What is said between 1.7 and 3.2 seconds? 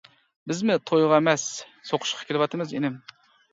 سوقۇشقا كېلىۋاتىمىز، ئىنىم!